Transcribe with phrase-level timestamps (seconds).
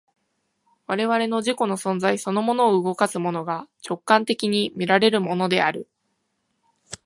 [0.87, 5.87] 我々の自己の存在そのものを動かすものが、直観的に見られるものである。